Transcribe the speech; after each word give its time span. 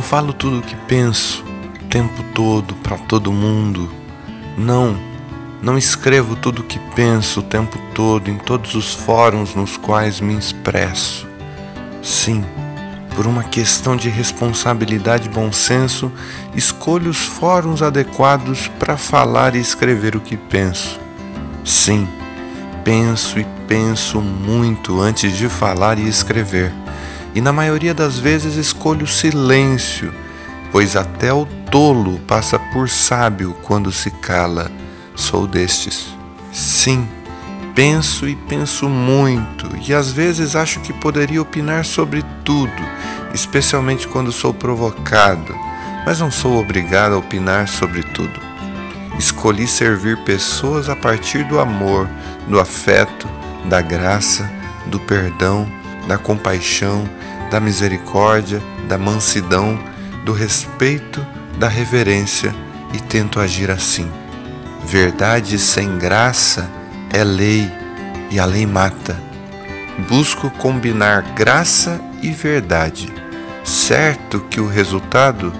Não 0.00 0.06
falo 0.06 0.32
tudo 0.32 0.60
o 0.60 0.62
que 0.62 0.74
penso 0.88 1.44
o 1.44 1.84
tempo 1.90 2.24
todo 2.34 2.74
para 2.76 2.96
todo 2.96 3.30
mundo. 3.30 3.92
Não, 4.56 4.96
não 5.60 5.76
escrevo 5.76 6.34
tudo 6.34 6.62
o 6.62 6.64
que 6.64 6.78
penso 6.96 7.40
o 7.40 7.42
tempo 7.42 7.78
todo 7.94 8.30
em 8.30 8.38
todos 8.38 8.74
os 8.74 8.94
fóruns 8.94 9.54
nos 9.54 9.76
quais 9.76 10.18
me 10.18 10.34
expresso. 10.38 11.28
Sim, 12.02 12.42
por 13.14 13.26
uma 13.26 13.44
questão 13.44 13.94
de 13.94 14.08
responsabilidade 14.08 15.28
e 15.28 15.30
bom 15.30 15.52
senso, 15.52 16.10
escolho 16.54 17.10
os 17.10 17.18
fóruns 17.18 17.82
adequados 17.82 18.68
para 18.78 18.96
falar 18.96 19.54
e 19.54 19.60
escrever 19.60 20.16
o 20.16 20.20
que 20.20 20.34
penso. 20.34 20.98
Sim, 21.62 22.08
penso 22.82 23.38
e 23.38 23.44
penso 23.68 24.18
muito 24.18 24.98
antes 24.98 25.36
de 25.36 25.46
falar 25.46 25.98
e 25.98 26.08
escrever, 26.08 26.72
e 27.34 27.40
na 27.40 27.52
maioria 27.52 27.94
das 27.94 28.18
vezes 28.18 28.56
escolho 28.56 29.06
silêncio, 29.06 30.12
pois 30.72 30.96
até 30.96 31.32
o 31.32 31.46
tolo 31.70 32.18
passa 32.20 32.58
por 32.58 32.88
sábio 32.88 33.56
quando 33.62 33.92
se 33.92 34.10
cala. 34.10 34.70
Sou 35.14 35.46
destes. 35.46 36.14
Sim, 36.52 37.06
penso 37.74 38.28
e 38.28 38.34
penso 38.34 38.88
muito, 38.88 39.68
e 39.86 39.94
às 39.94 40.10
vezes 40.10 40.56
acho 40.56 40.80
que 40.80 40.92
poderia 40.92 41.40
opinar 41.40 41.84
sobre 41.84 42.24
tudo, 42.44 42.82
especialmente 43.32 44.08
quando 44.08 44.32
sou 44.32 44.52
provocado, 44.52 45.54
mas 46.04 46.18
não 46.18 46.30
sou 46.30 46.58
obrigado 46.58 47.14
a 47.14 47.18
opinar 47.18 47.68
sobre 47.68 48.02
tudo. 48.02 48.40
Escolhi 49.18 49.66
servir 49.66 50.16
pessoas 50.24 50.88
a 50.88 50.96
partir 50.96 51.44
do 51.44 51.60
amor, 51.60 52.08
do 52.48 52.58
afeto, 52.58 53.28
da 53.66 53.80
graça, 53.80 54.50
do 54.86 54.98
perdão, 54.98 55.70
da 56.10 56.18
compaixão, 56.18 57.08
da 57.52 57.60
misericórdia, 57.60 58.60
da 58.88 58.98
mansidão, 58.98 59.78
do 60.24 60.32
respeito, 60.32 61.24
da 61.56 61.68
reverência 61.68 62.52
e 62.92 62.98
tento 62.98 63.38
agir 63.38 63.70
assim. 63.70 64.10
Verdade 64.84 65.56
sem 65.56 65.98
graça 65.98 66.68
é 67.12 67.22
lei 67.22 67.70
e 68.28 68.40
a 68.40 68.44
lei 68.44 68.66
mata. 68.66 69.16
Busco 70.08 70.50
combinar 70.50 71.22
graça 71.36 72.00
e 72.20 72.30
verdade, 72.30 73.08
certo 73.62 74.40
que 74.50 74.60
o 74.60 74.66
resultado 74.66 75.52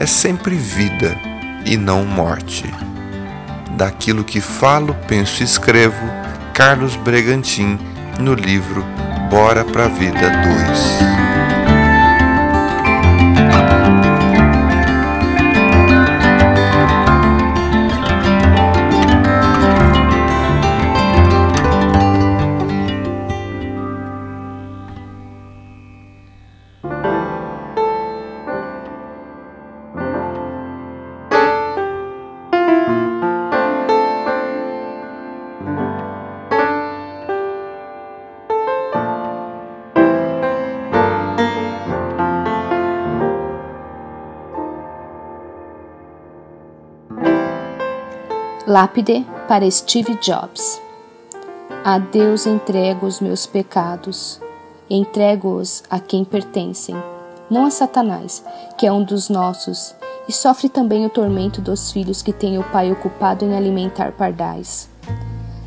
é 0.00 0.06
sempre 0.06 0.54
vida 0.56 1.18
e 1.66 1.76
não 1.76 2.02
morte 2.06 2.64
daquilo 3.76 4.24
que 4.24 4.40
falo, 4.40 4.96
penso 5.06 5.42
e 5.42 5.44
escrevo, 5.44 6.08
Carlos 6.54 6.96
Bregantin, 6.96 7.78
no 8.18 8.34
livro 8.34 8.84
Bora 9.30 9.62
pra 9.62 9.88
Vida 9.88 10.30
2. 10.30 11.27
Lápide 48.70 49.26
para 49.48 49.70
Steve 49.70 50.14
Jobs. 50.16 50.78
A 51.82 51.98
Deus 51.98 52.46
entrego 52.46 53.06
os 53.06 53.18
meus 53.18 53.46
pecados, 53.46 54.38
entrego-os 54.90 55.82
a 55.88 55.98
quem 55.98 56.22
pertencem, 56.22 56.94
não 57.48 57.64
a 57.64 57.70
Satanás, 57.70 58.44
que 58.76 58.86
é 58.86 58.92
um 58.92 59.02
dos 59.02 59.30
nossos, 59.30 59.94
e 60.28 60.32
sofre 60.34 60.68
também 60.68 61.06
o 61.06 61.08
tormento 61.08 61.62
dos 61.62 61.90
filhos 61.90 62.20
que 62.20 62.30
têm 62.30 62.58
o 62.58 62.64
pai 62.64 62.92
ocupado 62.92 63.42
em 63.42 63.56
alimentar 63.56 64.12
pardais. 64.12 64.90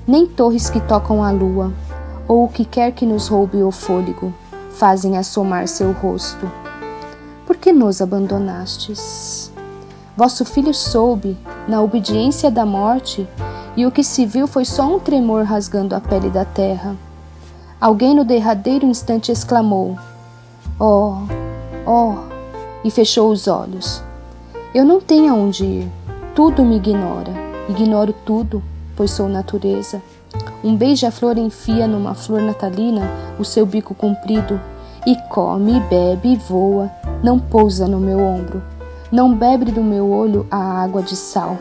Nem 0.07 0.27
torres 0.27 0.69
que 0.69 0.79
tocam 0.81 1.23
a 1.23 1.31
lua, 1.31 1.73
ou 2.27 2.43
o 2.43 2.49
que 2.49 2.63
quer 2.63 2.91
que 2.91 3.07
nos 3.07 3.29
roube 3.29 3.63
o 3.63 3.71
fôlego, 3.71 4.31
fazem 4.73 5.17
assomar 5.17 5.67
seu 5.67 5.91
rosto. 5.91 6.47
Por 7.47 7.57
que 7.57 7.73
nos 7.73 7.99
abandonastes? 7.99 9.51
Vosso 10.15 10.45
filho 10.45 10.71
soube, 10.71 11.35
na 11.67 11.81
obediência 11.81 12.49
da 12.49 12.65
morte, 12.65 13.27
e 13.75 13.85
o 13.85 13.91
que 13.91 14.03
se 14.03 14.25
viu 14.25 14.47
foi 14.47 14.65
só 14.65 14.95
um 14.95 14.99
tremor 14.99 15.43
rasgando 15.43 15.95
a 15.95 16.01
pele 16.01 16.29
da 16.29 16.43
terra. 16.43 16.95
Alguém 17.79 18.15
no 18.15 18.25
derradeiro 18.25 18.85
instante 18.85 19.31
exclamou: 19.31 19.97
Oh, 20.79 21.17
oh! 21.85 22.13
e 22.83 22.91
fechou 22.91 23.31
os 23.31 23.47
olhos. 23.47 24.03
Eu 24.73 24.85
não 24.85 24.99
tenho 24.99 25.31
aonde 25.31 25.65
ir. 25.65 25.91
Tudo 26.35 26.63
me 26.63 26.77
ignora. 26.77 27.33
Ignoro 27.69 28.13
tudo, 28.25 28.63
pois 28.95 29.11
sou 29.11 29.27
natureza. 29.27 30.01
Um 30.63 30.75
beija-flor 30.75 31.37
enfia 31.37 31.87
numa 31.87 32.13
flor 32.13 32.41
natalina 32.41 33.01
o 33.39 33.43
seu 33.43 33.65
bico 33.65 33.93
comprido 33.93 34.59
e 35.05 35.15
come, 35.29 35.79
bebe 35.81 36.33
e 36.33 36.35
voa, 36.37 36.89
não 37.23 37.39
pousa 37.39 37.87
no 37.87 37.99
meu 37.99 38.19
ombro 38.19 38.61
não 39.11 39.35
bebe 39.35 39.71
do 39.71 39.83
meu 39.83 40.09
olho 40.09 40.47
a 40.49 40.81
água 40.81 41.01
de 41.01 41.15
sal. 41.15 41.57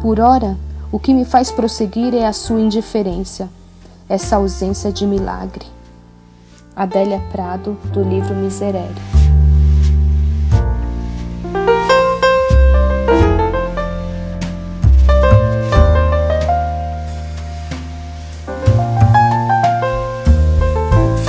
Por 0.00 0.18
ora, 0.18 0.56
o 0.90 0.98
que 0.98 1.12
me 1.12 1.24
faz 1.24 1.50
prosseguir 1.50 2.14
é 2.14 2.26
a 2.26 2.32
sua 2.32 2.60
indiferença, 2.60 3.50
essa 4.08 4.36
ausência 4.36 4.90
de 4.90 5.06
milagre. 5.06 5.66
Adélia 6.74 7.20
Prado, 7.30 7.76
do 7.92 8.02
livro 8.02 8.34
Miserere. 8.34 8.94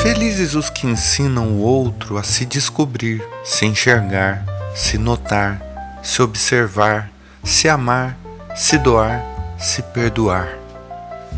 Felizes 0.01 0.53
os 0.55 0.69
que 0.69 0.87
ensinam 0.87 1.53
o 1.53 1.61
outro 1.61 2.17
a 2.17 2.23
se 2.23 2.45
descobrir, 2.45 3.21
se 3.43 3.65
enxergar, 3.65 4.56
se 4.77 4.95
notar, 4.99 5.59
se 6.03 6.21
observar, 6.21 7.09
se 7.43 7.67
amar, 7.67 8.15
se 8.55 8.77
doar, 8.77 9.25
se 9.57 9.81
perdoar. 9.81 10.55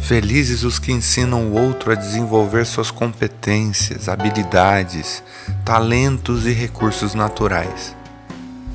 Felizes 0.02 0.64
os 0.64 0.78
que 0.78 0.92
ensinam 0.92 1.48
o 1.48 1.54
outro 1.54 1.94
a 1.94 1.96
desenvolver 1.96 2.66
suas 2.66 2.92
competências, 2.92 4.10
habilidades, 4.10 5.24
talentos 5.64 6.46
e 6.46 6.52
recursos 6.52 7.16
naturais. 7.16 7.96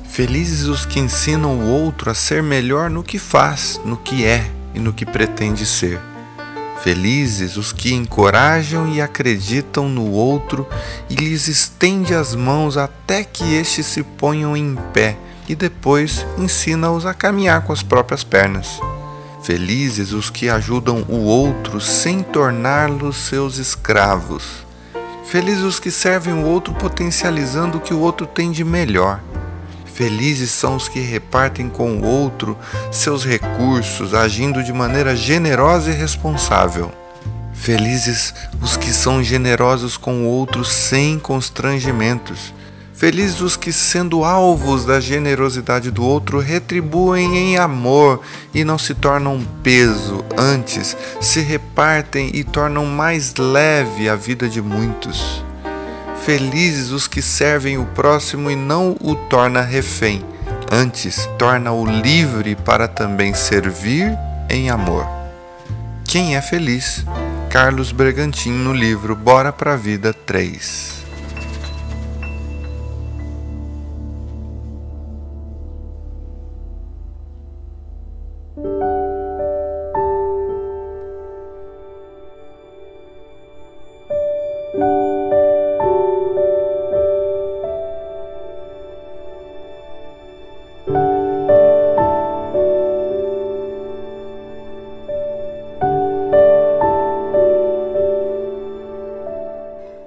Felizes 0.09 0.63
os 0.63 0.83
que 0.83 0.99
ensinam 0.99 1.59
o 1.59 1.67
outro 1.67 2.09
a 2.09 2.15
ser 2.15 2.41
melhor 2.41 2.89
no 2.89 3.03
que 3.03 3.19
faz, 3.19 3.79
no 3.85 3.95
que 3.95 4.25
é 4.25 4.49
e 4.73 4.79
no 4.79 4.91
que 4.91 5.05
pretende 5.05 5.63
ser. 5.63 6.01
Felizes 6.81 7.57
os 7.57 7.73
que 7.73 7.93
encorajam 7.93 8.87
e 8.87 9.01
acreditam 9.01 9.89
no 9.89 10.11
outro 10.11 10.67
e 11.09 11.15
lhes 11.15 11.47
estende 11.47 12.13
as 12.13 12.35
mãos 12.35 12.77
até 12.77 13.23
que 13.23 13.55
estes 13.55 13.85
se 13.85 14.03
ponham 14.03 14.55
em 14.55 14.75
pé 14.93 15.17
e 15.47 15.55
depois 15.55 16.25
ensina-os 16.37 17.05
a 17.05 17.13
caminhar 17.13 17.61
com 17.61 17.73
as 17.73 17.81
próprias 17.81 18.23
pernas. 18.23 18.79
Felizes 19.41 20.11
os 20.11 20.29
que 20.29 20.49
ajudam 20.49 21.05
o 21.07 21.17
outro 21.17 21.79
sem 21.79 22.21
torná-los 22.21 23.15
seus 23.15 23.57
escravos. 23.57 24.65
Felizes 25.23 25.63
os 25.63 25.79
que 25.79 25.91
servem 25.91 26.33
o 26.33 26.45
outro 26.45 26.73
potencializando 26.73 27.77
o 27.77 27.81
que 27.81 27.93
o 27.93 27.99
outro 27.99 28.25
tem 28.25 28.51
de 28.51 28.63
melhor. 28.63 29.19
Felizes 29.95 30.51
são 30.51 30.75
os 30.75 30.89
que 30.89 30.99
repartem 30.99 31.69
com 31.69 31.93
o 31.93 32.05
outro 32.05 32.57
seus 32.91 33.23
recursos, 33.23 34.13
agindo 34.13 34.61
de 34.61 34.73
maneira 34.73 35.15
generosa 35.15 35.89
e 35.89 35.93
responsável. 35.93 36.91
Felizes 37.53 38.33
os 38.61 38.75
que 38.75 38.91
são 38.91 39.23
generosos 39.23 39.95
com 39.95 40.23
o 40.23 40.25
outro 40.25 40.65
sem 40.65 41.17
constrangimentos. 41.17 42.53
Felizes 42.93 43.39
os 43.39 43.55
que, 43.55 43.71
sendo 43.71 44.25
alvos 44.25 44.83
da 44.83 44.99
generosidade 44.99 45.89
do 45.89 46.03
outro, 46.03 46.39
retribuem 46.39 47.37
em 47.37 47.57
amor 47.57 48.19
e 48.53 48.65
não 48.65 48.77
se 48.77 48.93
tornam 48.93 49.47
peso, 49.63 50.25
antes 50.37 50.97
se 51.21 51.39
repartem 51.39 52.31
e 52.33 52.43
tornam 52.43 52.85
mais 52.85 53.33
leve 53.35 54.09
a 54.09 54.15
vida 54.17 54.49
de 54.49 54.61
muitos. 54.61 55.44
Felizes 56.25 56.89
os 56.89 57.07
que 57.07 57.21
servem 57.21 57.77
o 57.77 57.85
próximo 57.85 58.49
e 58.49 58.55
não 58.55 58.97
o 58.99 59.13
torna 59.13 59.61
refém, 59.61 60.25
antes 60.71 61.29
torna-o 61.37 61.85
livre 61.85 62.55
para 62.55 62.87
também 62.87 63.35
servir 63.35 64.17
em 64.49 64.71
amor. 64.71 65.05
Quem 66.03 66.35
é 66.35 66.41
feliz? 66.41 67.05
Carlos 67.51 67.91
Bregantin 67.91 68.53
no 68.53 68.73
livro 68.73 69.15
Bora 69.15 69.53
pra 69.53 69.75
Vida 69.75 70.15
3. 70.15 71.04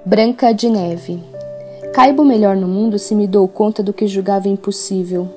Branca 0.05 0.53
de 0.53 0.69
Neve. 0.69 1.21
Caibo 1.93 2.23
melhor 2.23 2.55
no 2.55 2.67
mundo 2.69 2.97
se 2.97 3.13
me 3.13 3.27
dou 3.27 3.45
conta 3.49 3.83
do 3.83 3.91
que 3.91 4.07
julgava 4.07 4.47
impossível. 4.47 5.27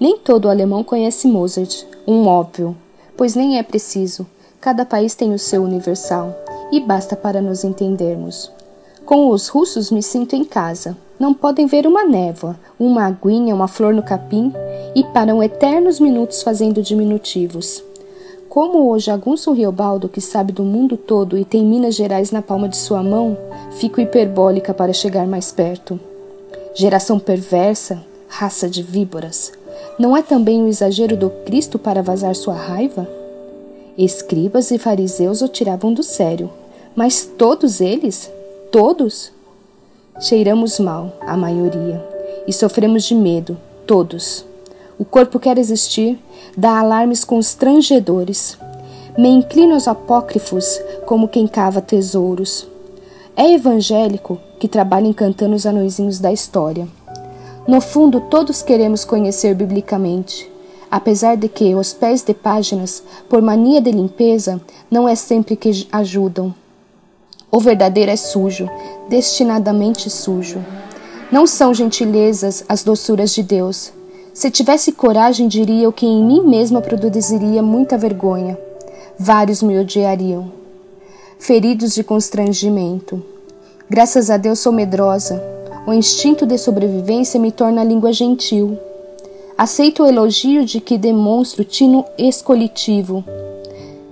Nem 0.00 0.18
todo 0.18 0.50
alemão 0.50 0.82
conhece 0.82 1.28
Mozart, 1.28 1.84
um 2.04 2.26
óbvio, 2.26 2.76
pois 3.16 3.36
nem 3.36 3.58
é 3.58 3.62
preciso. 3.62 4.26
Cada 4.60 4.84
país 4.84 5.14
tem 5.14 5.32
o 5.32 5.38
seu 5.38 5.62
universal, 5.62 6.36
e 6.72 6.80
basta 6.80 7.14
para 7.14 7.40
nos 7.40 7.62
entendermos. 7.62 8.50
Com 9.06 9.30
os 9.30 9.46
russos 9.46 9.88
me 9.90 10.02
sinto 10.02 10.34
em 10.34 10.44
casa. 10.44 10.96
Não 11.18 11.32
podem 11.32 11.66
ver 11.66 11.86
uma 11.86 12.04
névoa, 12.04 12.58
uma 12.78 13.06
aguinha, 13.06 13.54
uma 13.54 13.68
flor 13.68 13.94
no 13.94 14.02
capim, 14.02 14.52
e 14.96 15.04
param 15.04 15.40
eternos 15.42 16.00
minutos 16.00 16.42
fazendo 16.42 16.82
diminutivos. 16.82 17.84
Como 18.48 18.88
hoje 18.88 19.10
Agunço 19.10 19.52
Riobaldo, 19.52 20.08
que 20.08 20.22
sabe 20.22 20.52
do 20.52 20.62
mundo 20.62 20.96
todo 20.96 21.36
e 21.36 21.44
tem 21.44 21.64
Minas 21.64 21.94
Gerais 21.94 22.30
na 22.30 22.40
palma 22.40 22.66
de 22.66 22.78
sua 22.78 23.02
mão, 23.02 23.36
fico 23.72 24.00
hiperbólica 24.00 24.72
para 24.72 24.92
chegar 24.94 25.26
mais 25.26 25.52
perto. 25.52 26.00
Geração 26.74 27.18
perversa, 27.18 28.02
raça 28.26 28.66
de 28.66 28.82
víboras. 28.82 29.52
Não 29.98 30.16
é 30.16 30.22
também 30.22 30.62
o 30.62 30.68
exagero 30.68 31.14
do 31.14 31.28
Cristo 31.28 31.78
para 31.78 32.02
vazar 32.02 32.34
sua 32.34 32.54
raiva? 32.54 33.06
Escribas 33.98 34.70
e 34.70 34.78
fariseus 34.78 35.42
o 35.42 35.48
tiravam 35.48 35.92
do 35.92 36.02
sério, 36.02 36.50
mas 36.96 37.26
todos 37.26 37.82
eles, 37.82 38.30
todos, 38.72 39.30
cheiramos 40.20 40.78
mal, 40.78 41.12
a 41.20 41.36
maioria, 41.36 42.02
e 42.46 42.52
sofremos 42.52 43.04
de 43.04 43.14
medo, 43.14 43.58
todos. 43.86 44.47
O 44.98 45.04
corpo 45.04 45.38
quer 45.38 45.58
existir, 45.58 46.18
dá 46.56 46.80
alarmes 46.80 47.24
constrangedores. 47.24 48.58
Me 49.16 49.28
inclino 49.28 49.74
aos 49.74 49.86
apócrifos 49.86 50.80
como 51.06 51.28
quem 51.28 51.46
cava 51.46 51.80
tesouros. 51.80 52.66
É 53.36 53.52
evangélico 53.52 54.40
que 54.58 54.66
trabalha 54.66 55.06
encantando 55.06 55.54
os 55.54 55.64
anõezinhos 55.64 56.18
da 56.18 56.32
história. 56.32 56.88
No 57.66 57.80
fundo, 57.80 58.22
todos 58.22 58.60
queremos 58.60 59.04
conhecer 59.04 59.54
biblicamente, 59.54 60.50
apesar 60.90 61.36
de 61.36 61.48
que 61.48 61.76
os 61.76 61.92
pés 61.92 62.22
de 62.22 62.34
páginas, 62.34 63.02
por 63.28 63.40
mania 63.40 63.80
de 63.80 63.92
limpeza, 63.92 64.60
não 64.90 65.08
é 65.08 65.14
sempre 65.14 65.54
que 65.54 65.86
ajudam. 65.92 66.52
O 67.52 67.60
verdadeiro 67.60 68.10
é 68.10 68.16
sujo, 68.16 68.68
destinadamente 69.08 70.10
sujo. 70.10 70.64
Não 71.30 71.46
são 71.46 71.72
gentilezas 71.72 72.64
as 72.68 72.82
doçuras 72.82 73.32
de 73.34 73.42
Deus, 73.42 73.92
se 74.38 74.52
tivesse 74.52 74.92
coragem, 74.92 75.48
diria 75.48 75.88
o 75.88 75.92
que 75.92 76.06
em 76.06 76.24
mim 76.24 76.42
mesma 76.42 76.80
produziria 76.80 77.60
muita 77.60 77.98
vergonha. 77.98 78.56
Vários 79.18 79.60
me 79.64 79.76
odiariam. 79.76 80.52
Feridos 81.40 81.92
de 81.92 82.04
constrangimento. 82.04 83.20
Graças 83.90 84.30
a 84.30 84.36
Deus 84.36 84.60
sou 84.60 84.72
medrosa. 84.72 85.42
O 85.84 85.92
instinto 85.92 86.46
de 86.46 86.56
sobrevivência 86.56 87.40
me 87.40 87.50
torna 87.50 87.80
a 87.80 87.84
língua 87.84 88.12
gentil. 88.12 88.78
Aceito 89.58 90.04
o 90.04 90.06
elogio 90.06 90.64
de 90.64 90.80
que 90.80 90.96
demonstro 90.96 91.64
tino 91.64 92.04
escolitivo. 92.16 93.24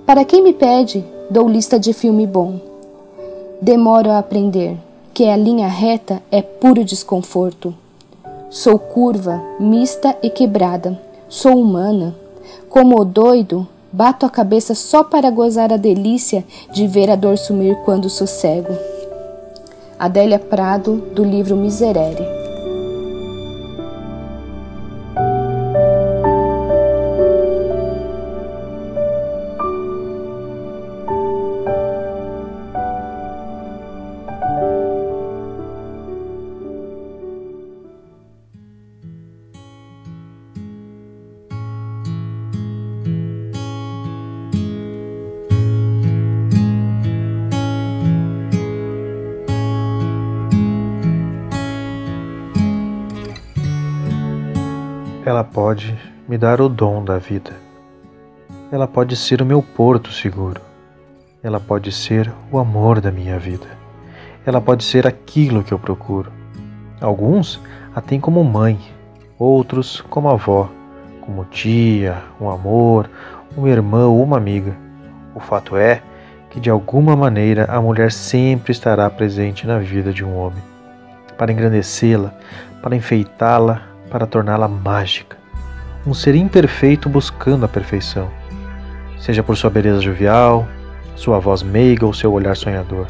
Para 0.05 0.25
quem 0.25 0.43
me 0.43 0.51
pede, 0.51 1.05
dou 1.31 1.47
lista 1.47 1.79
de 1.79 1.93
filme 1.93 2.27
bom. 2.27 2.59
Demoro 3.61 4.09
a 4.09 4.19
aprender 4.19 4.75
que 5.13 5.23
a 5.23 5.37
linha 5.37 5.69
reta 5.69 6.21
é 6.29 6.41
puro 6.41 6.83
desconforto. 6.83 7.73
Sou 8.49 8.79
curva, 8.79 9.43
mista 9.59 10.15
e 10.23 10.29
quebrada. 10.29 10.97
Sou 11.27 11.59
humana. 11.59 12.15
Como 12.69 12.97
o 12.97 13.03
doido, 13.03 13.67
bato 13.91 14.25
a 14.25 14.29
cabeça 14.29 14.73
só 14.73 15.03
para 15.03 15.29
gozar 15.29 15.73
a 15.73 15.77
delícia 15.77 16.45
de 16.71 16.87
ver 16.87 17.09
a 17.09 17.17
dor 17.17 17.37
sumir 17.37 17.75
quando 17.83 18.09
sossego. 18.09 18.73
Adélia 19.99 20.39
Prado, 20.39 20.95
do 21.13 21.25
livro 21.25 21.57
Miserere. 21.57 22.36
Ela 55.27 55.43
pode 55.43 55.93
me 56.25 56.37
dar 56.37 56.61
o 56.61 56.69
dom 56.69 57.03
da 57.03 57.17
vida. 57.17 57.51
Ela 58.71 58.87
pode 58.87 59.17
ser 59.17 59.41
o 59.41 59.45
meu 59.45 59.61
porto 59.61 60.09
seguro. 60.09 60.61
Ela 61.43 61.59
pode 61.59 61.91
ser 61.91 62.31
o 62.49 62.57
amor 62.57 63.01
da 63.01 63.11
minha 63.11 63.37
vida. 63.37 63.67
Ela 64.45 64.61
pode 64.61 64.85
ser 64.85 65.05
aquilo 65.05 65.65
que 65.65 65.73
eu 65.73 65.77
procuro. 65.77 66.31
Alguns 67.01 67.59
a 67.93 67.99
têm 67.99 68.21
como 68.21 68.41
mãe, 68.41 68.79
outros 69.37 69.99
como 70.09 70.29
avó, 70.29 70.69
como 71.19 71.43
tia, 71.43 72.23
um 72.39 72.49
amor, 72.49 73.09
uma 73.57 73.67
irmã 73.67 74.07
ou 74.07 74.23
uma 74.23 74.37
amiga. 74.37 74.77
O 75.35 75.41
fato 75.41 75.75
é 75.75 76.01
que 76.49 76.57
de 76.57 76.69
alguma 76.69 77.17
maneira 77.17 77.65
a 77.65 77.81
mulher 77.81 78.13
sempre 78.13 78.71
estará 78.71 79.09
presente 79.09 79.67
na 79.67 79.77
vida 79.77 80.13
de 80.13 80.23
um 80.23 80.37
homem, 80.37 80.63
para 81.37 81.51
engrandecê-la, 81.51 82.33
para 82.81 82.95
enfeitá-la, 82.95 83.96
para 84.09 84.25
torná-la 84.25 84.67
mágica, 84.67 85.37
um 86.05 86.13
ser 86.13 86.35
imperfeito 86.35 87.09
buscando 87.09 87.65
a 87.65 87.67
perfeição, 87.67 88.29
seja 89.19 89.43
por 89.43 89.57
sua 89.57 89.69
beleza 89.69 90.01
jovial, 90.01 90.67
sua 91.15 91.39
voz 91.39 91.63
meiga 91.63 92.05
ou 92.05 92.13
seu 92.13 92.31
olhar 92.31 92.55
sonhador. 92.55 93.07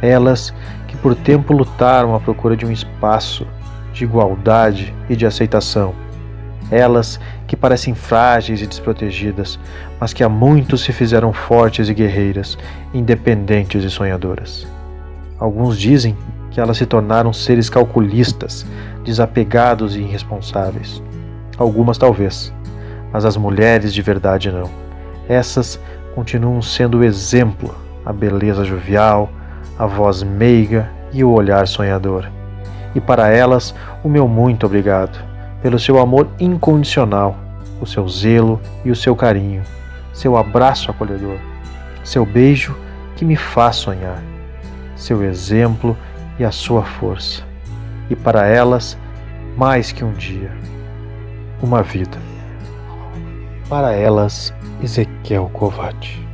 Elas 0.00 0.52
que 0.86 0.96
por 0.96 1.14
tempo 1.14 1.52
lutaram 1.52 2.14
à 2.14 2.20
procura 2.20 2.56
de 2.56 2.64
um 2.64 2.72
espaço 2.72 3.46
de 3.92 4.04
igualdade 4.04 4.94
e 5.08 5.16
de 5.16 5.26
aceitação. 5.26 5.94
Elas 6.70 7.18
que 7.46 7.56
parecem 7.56 7.94
frágeis 7.94 8.60
e 8.60 8.66
desprotegidas, 8.66 9.58
mas 10.00 10.12
que 10.12 10.22
há 10.22 10.28
muito 10.28 10.76
se 10.76 10.92
fizeram 10.92 11.32
fortes 11.32 11.88
e 11.88 11.94
guerreiras, 11.94 12.58
independentes 12.92 13.84
e 13.84 13.90
sonhadoras. 13.90 14.66
Alguns 15.38 15.78
dizem 15.78 16.16
que 16.58 16.60
elas 16.60 16.76
se 16.76 16.86
tornaram 16.86 17.32
seres 17.32 17.70
calculistas, 17.70 18.66
desapegados 19.04 19.94
e 19.94 20.00
irresponsáveis. 20.00 21.00
Algumas 21.56 21.96
talvez, 21.96 22.52
mas 23.12 23.24
as 23.24 23.36
mulheres 23.36 23.94
de 23.94 24.02
verdade 24.02 24.50
não. 24.50 24.68
Essas 25.28 25.78
continuam 26.16 26.60
sendo 26.60 26.98
o 26.98 27.04
exemplo, 27.04 27.72
a 28.04 28.12
beleza 28.12 28.64
jovial, 28.64 29.30
a 29.78 29.86
voz 29.86 30.24
meiga 30.24 30.90
e 31.12 31.22
o 31.22 31.30
olhar 31.30 31.68
sonhador. 31.68 32.28
E 32.92 33.00
para 33.00 33.28
elas, 33.28 33.72
o 34.02 34.08
meu 34.08 34.26
muito 34.26 34.66
obrigado, 34.66 35.16
pelo 35.62 35.78
seu 35.78 35.96
amor 36.00 36.26
incondicional, 36.40 37.36
o 37.80 37.86
seu 37.86 38.08
zelo 38.08 38.60
e 38.84 38.90
o 38.90 38.96
seu 38.96 39.14
carinho, 39.14 39.62
seu 40.12 40.36
abraço 40.36 40.90
acolhedor, 40.90 41.38
seu 42.02 42.26
beijo 42.26 42.76
que 43.14 43.24
me 43.24 43.36
faz 43.36 43.76
sonhar, 43.76 44.20
seu 44.96 45.22
exemplo 45.22 45.96
e 46.38 46.44
a 46.44 46.50
sua 46.50 46.84
força 46.84 47.48
e 48.10 48.16
para 48.16 48.46
elas, 48.46 48.96
mais 49.56 49.92
que 49.92 50.04
um 50.04 50.12
dia, 50.12 50.50
uma 51.62 51.82
vida. 51.82 52.18
Para 53.68 53.92
elas, 53.92 54.52
Ezequiel 54.82 55.50
Kovács. 55.52 56.27